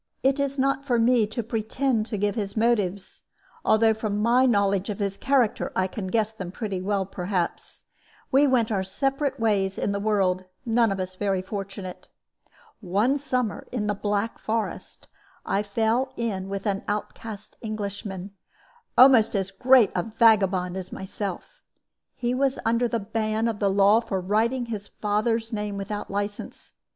"It 0.23 0.39
is 0.39 0.57
not 0.57 0.83
for 0.83 0.97
me 0.97 1.27
to 1.27 1.43
pretend 1.43 2.07
to 2.07 2.17
give 2.17 2.33
his 2.33 2.57
motives, 2.57 3.21
although 3.63 3.93
from 3.93 4.17
my 4.17 4.47
knowledge 4.47 4.89
of 4.89 4.97
his 4.97 5.15
character 5.15 5.71
I 5.75 5.85
can 5.85 6.07
guess 6.07 6.31
them 6.31 6.51
pretty 6.51 6.81
well, 6.81 7.05
perhaps. 7.05 7.85
We 8.31 8.47
went 8.47 8.71
our 8.71 8.83
several 8.83 9.29
ways 9.37 9.77
in 9.77 9.91
the 9.91 9.99
world, 9.99 10.43
neither 10.65 10.93
of 10.93 10.99
us 10.99 11.13
very 11.13 11.43
fortunate. 11.43 12.07
"One 12.79 13.15
summer, 13.15 13.67
in 13.71 13.85
the 13.85 13.93
Black 13.93 14.39
Forest, 14.39 15.07
I 15.45 15.61
fell 15.61 16.13
in 16.17 16.49
with 16.49 16.65
an 16.65 16.81
outcast 16.87 17.57
Englishman, 17.61 18.31
almost 18.97 19.35
as 19.35 19.51
great 19.51 19.91
a 19.93 20.01
vagabond 20.01 20.77
as 20.77 20.91
myself. 20.91 21.61
He 22.15 22.33
was 22.33 22.57
under 22.65 22.87
the 22.87 22.99
ban 22.99 23.47
of 23.47 23.59
the 23.59 23.69
law 23.69 23.99
for 23.99 24.19
writing 24.19 24.65
his 24.65 24.87
father's 24.87 25.53
name 25.53 25.77
without 25.77 26.09
license. 26.09 26.73